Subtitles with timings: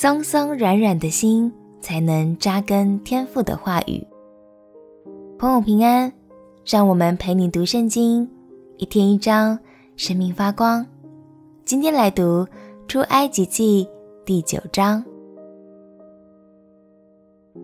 [0.00, 4.06] 松松软软的心，才能扎根天赋的话语。
[5.36, 6.12] 朋友平安，
[6.64, 8.30] 让我们陪你读圣经，
[8.76, 9.58] 一天一章，
[9.96, 10.86] 生命发光。
[11.64, 12.46] 今天来读
[12.86, 13.88] 出埃及记
[14.24, 15.04] 第九章。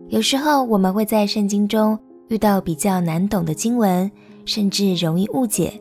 [0.09, 1.96] 有时候我们会在圣经中
[2.27, 4.11] 遇到比较难懂的经文，
[4.45, 5.80] 甚至容易误解。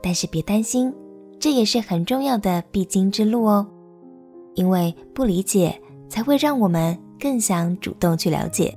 [0.00, 0.94] 但是别担心，
[1.40, 3.66] 这也是很重要的必经之路哦。
[4.54, 8.76] 因为不理解，才会让我们更想主动去了解。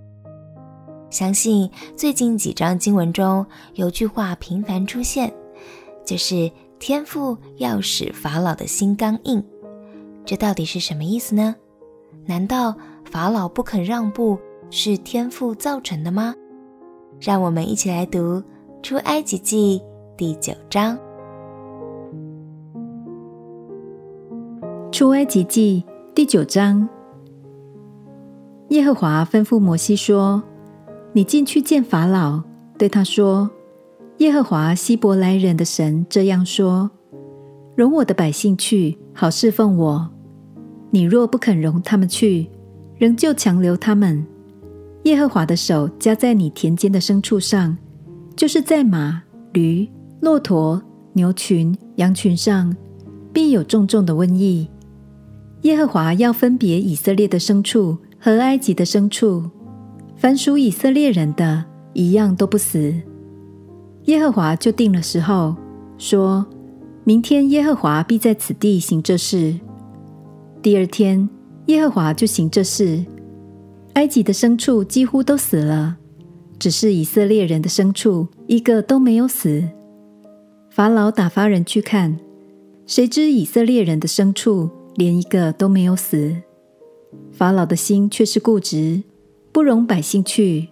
[1.09, 5.31] 相信最近几章经文中有句话频繁出现，
[6.05, 9.43] 就是天父要使法老的心刚硬。
[10.25, 11.55] 这到底是什么意思呢？
[12.25, 14.37] 难道法老不肯让步
[14.71, 16.33] 是天父造成的吗？
[17.19, 18.43] 让我们一起来读
[18.81, 19.81] 出埃及记
[20.17, 20.97] 第九章。
[24.95, 25.83] 出埃及记
[26.15, 26.87] 第九章，
[28.69, 30.41] 耶和华吩咐摩西说
[31.11, 32.41] ：“你进去见法老，
[32.77, 33.49] 对他说：
[34.19, 36.89] 耶和华希伯来人的神这样说：
[37.75, 40.09] 容我的百姓去，好侍奉我。
[40.91, 42.49] 你若不肯容他们去，
[42.97, 44.25] 仍旧强留他们，
[45.03, 47.77] 耶和华的手加在你田间的牲畜上，
[48.33, 49.21] 就是在马、
[49.51, 49.85] 驴、
[50.21, 52.73] 骆驼、牛群、羊群上，
[53.33, 54.65] 必有重重的瘟疫。”
[55.65, 59.49] 耶和华要分别以色列的牲畜和埃及的牲畜，
[60.15, 62.93] 凡属以色列人的，一样都不死。
[64.03, 65.55] 耶和华就定了时候，
[65.97, 66.45] 说
[67.03, 69.59] 明天耶和华必在此地行这事。
[70.61, 71.27] 第二天，
[71.65, 73.03] 耶和华就行这事。
[73.93, 75.97] 埃及的牲畜几乎都死了，
[76.59, 79.63] 只是以色列人的牲畜一个都没有死。
[80.69, 82.19] 法老打发人去看，
[82.85, 86.35] 谁知以色列人的牲畜，连一个都没有死。
[87.31, 89.03] 法老的心却是固执，
[89.51, 90.69] 不容百姓去。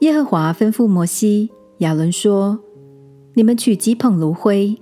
[0.00, 2.60] 耶和华吩咐摩西、亚伦说
[3.34, 4.78] ：“你们取几捧炉灰，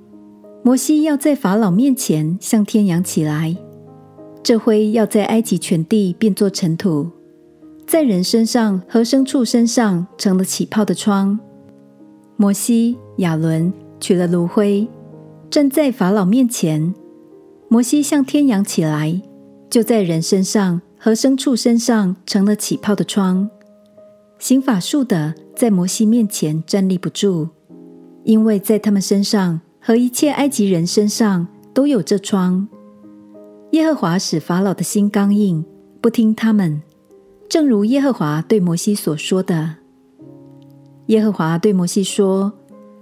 [0.62, 3.56] 摩西要在法老面前向天扬起来。
[4.42, 7.10] 这灰要在埃及全地变作尘土，
[7.86, 11.38] 在人身上和牲畜身上成了起泡的疮。”
[12.36, 14.86] 摩西、亚伦取了炉灰，
[15.48, 16.94] 站在法老面前。
[17.68, 19.20] 摩西向天扬起来，
[19.68, 23.50] 就在人身上和牲畜身上成了起泡的疮。
[24.38, 27.48] 行法术的在摩西面前站立不住，
[28.22, 32.68] 因为在他们身上和一切埃及人身上都有这疮。
[33.72, 35.64] 耶和华使法老的心刚硬，
[36.00, 36.80] 不听他们，
[37.48, 39.76] 正如耶和华对摩西所说的。
[41.06, 42.52] 耶和华对摩西说：“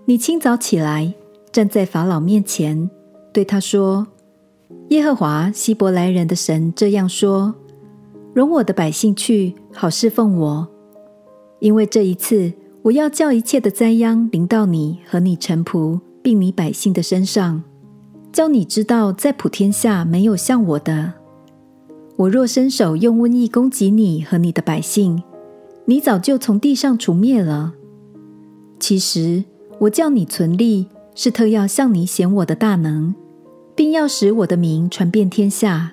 [0.07, 1.13] 你清早起来，
[1.53, 2.89] 站在法老面前，
[3.31, 4.07] 对他说。”
[4.89, 7.55] 耶和华希伯来人的神这样说
[8.35, 10.69] ：“容我的百姓去，好侍奉我。
[11.59, 12.53] 因为这一次，
[12.83, 17.63] 我要叫一切的灾殃临到你和你臣仆，并你百姓的身上，
[18.31, 21.15] 叫你知道，在普天下没有像我的。
[22.17, 25.23] 我若伸手用瘟疫攻击你和你的百姓，
[25.87, 27.73] 你早就从地上除灭了。
[28.79, 29.45] 其实，
[29.79, 33.15] 我叫你存立，是特要向你显我的大能。”
[33.75, 35.93] 并要使我的名传遍天下，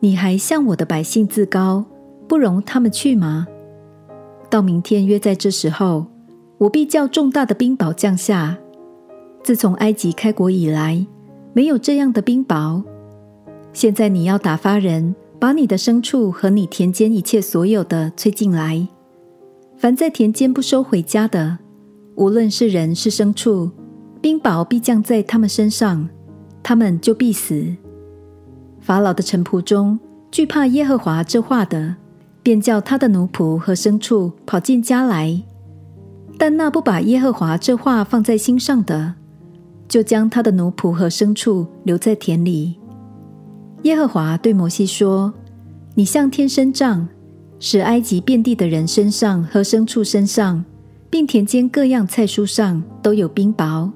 [0.00, 1.84] 你还向我的百姓自高，
[2.26, 3.46] 不容他们去吗？
[4.48, 6.06] 到明天约在这时候，
[6.56, 8.56] 我必叫重大的冰雹降下。
[9.42, 11.06] 自从埃及开国以来，
[11.52, 12.82] 没有这样的冰雹。
[13.72, 18.88] 现在你要打发人，把你的牲畜和你田间一切所有的催进来。
[19.76, 21.58] 凡在田间不收回家的，
[22.16, 23.70] 无论是人是牲畜，
[24.20, 26.08] 冰雹必降在他们身上。
[26.62, 27.76] 他们就必死。
[28.80, 29.98] 法老的臣仆中
[30.30, 31.96] 惧怕耶和华这话的，
[32.42, 35.42] 便叫他的奴仆和牲畜跑进家来；
[36.38, 39.14] 但那不把耶和华这话放在心上的，
[39.88, 42.76] 就将他的奴仆和牲畜留在田里。
[43.82, 45.32] 耶和华对摩西说
[45.94, 47.08] ：“你向天伸杖，
[47.60, 50.64] 使埃及遍地的人身上和牲畜身上，
[51.08, 53.90] 并田间各样菜蔬上都有冰雹。”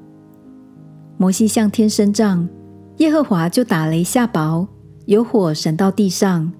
[1.18, 2.48] 摩西向天伸杖，
[2.98, 4.66] 耶和华就打雷下雹，
[5.06, 6.52] 有火闪到地上。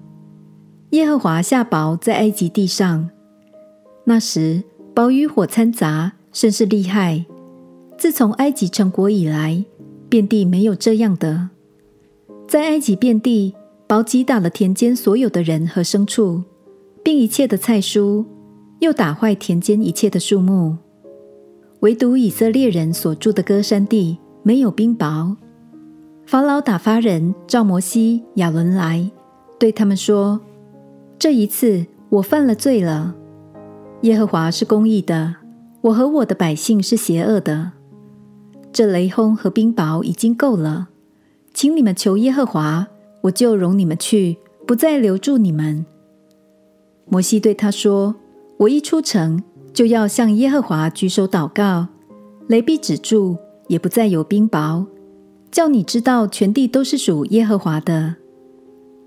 [0.89, 3.09] 耶和华下雹在埃及地上，
[4.05, 4.63] 那时
[4.93, 7.25] 雹与火掺杂，甚是厉害。
[7.97, 9.63] 自从埃及成国以来，
[10.09, 11.49] 遍地没有这样的。
[12.47, 13.55] 在埃及遍地，
[13.87, 16.43] 雹击打了田间所有的人和牲畜，
[17.03, 18.25] 并一切的菜蔬，
[18.79, 20.75] 又打坏田间一切的树木，
[21.79, 24.17] 唯独以色列人所住的歌珊地。
[24.45, 25.37] 没有冰雹。
[26.33, 29.07] 法老打发人召摩西、亚伦来，
[29.59, 30.41] 对他们说
[31.19, 33.13] ：“这一次我犯了罪了。
[34.01, 35.35] 耶和华是公义的，
[35.81, 37.73] 我和我的百姓是邪恶的。
[38.71, 40.89] 这雷轰和冰雹已经够了，
[41.53, 42.87] 请你们求耶和华，
[43.21, 45.85] 我就容你们去，不再留住你们。”
[47.05, 48.15] 摩西对他说
[48.57, 51.89] ：“我一出城，就要向耶和华举手祷告，
[52.47, 53.37] 雷必止住，
[53.67, 54.87] 也不再有冰雹，
[55.53, 58.15] 叫你知道全地都是属耶和华的。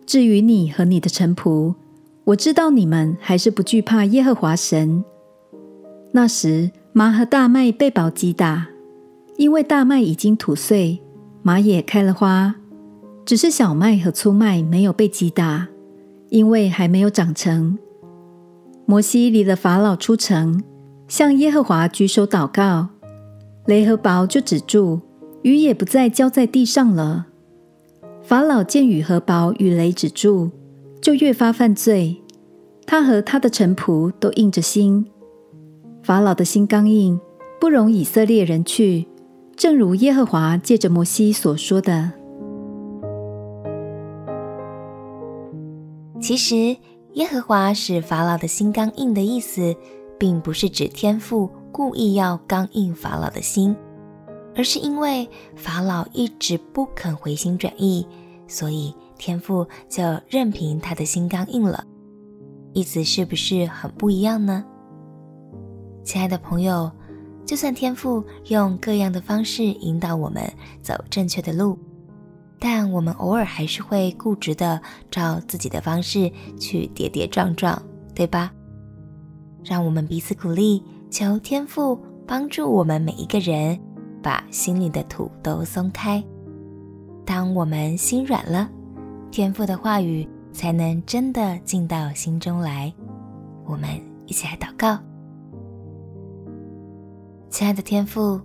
[0.07, 1.75] 至于你和你的臣仆，
[2.23, 5.05] 我知道你们还是不惧怕耶和华神。
[6.13, 8.69] 那时麻和大麦被雹击打，
[9.37, 11.01] 因为大麦已经吐穗，
[11.43, 12.55] 麻也开了花，
[13.25, 15.67] 只是小麦和粗麦没有被击打，
[16.29, 17.77] 因为还没有长成。”
[18.87, 20.63] 摩西离了法老出城，
[21.09, 22.91] 向耶和华举手祷告，
[23.67, 25.01] 雷和雹就止住，
[25.47, 27.29] 雨也不再浇在地上了。
[28.21, 30.51] 法老见雨和雹与雷止住，
[31.01, 32.21] 就越发犯罪，
[32.85, 35.07] 他和他的臣仆都硬着心。
[36.03, 37.21] 法老的心刚硬，
[37.61, 39.07] 不容以色列人去，
[39.55, 42.11] 正如耶和华借着摩西所说的。
[46.21, 46.77] 其实。
[47.17, 49.75] 耶和华使法老的心刚硬的意思，
[50.19, 53.75] 并不是指天父故意要刚硬法老的心，
[54.57, 58.07] 而是因为法老一直不肯回心转意，
[58.49, 61.85] 所以天父就任凭他的心刚硬了。
[62.73, 64.65] 意思是不是很不一样呢？
[66.03, 66.91] 亲爱的朋友，
[67.45, 70.43] 就算天父用各样的方式引导我们
[70.83, 71.79] 走正确的路。
[72.59, 74.81] 但我们偶尔还是会固执的
[75.11, 77.81] 照自己的方式去跌跌撞撞，
[78.15, 78.51] 对吧？
[79.63, 83.79] 让我们彼此鼓励，求天父帮助我们每一个人，
[84.27, 86.21] 把心里的土都松开。
[87.25, 88.69] 当我们心软了，
[89.31, 92.93] 天父的话语才能真的进到心中来。
[93.65, 93.89] 我们
[94.27, 94.99] 一起来祷告，
[97.51, 98.41] 亲爱的天父，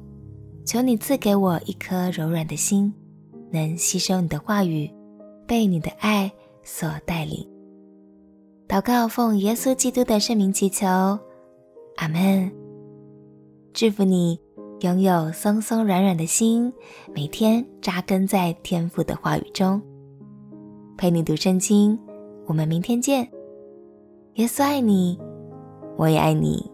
[0.67, 2.93] 求你赐给我一颗柔软的心。
[3.49, 4.87] 能吸收你的话语，
[5.47, 6.31] 被你的爱
[6.61, 7.43] 所带领。
[8.67, 10.85] 祷告奉耶稣基督的圣名祈求，
[11.95, 12.51] 阿门。
[13.73, 14.39] 祝福你
[14.81, 16.73] 拥有松松软软的心，
[17.13, 19.79] 每天扎根在天赋的话语中，
[20.97, 21.97] 陪你读圣经。
[22.47, 23.29] 我们明天见。
[24.35, 25.19] 耶稣爱你，
[25.97, 26.70] 我也爱你。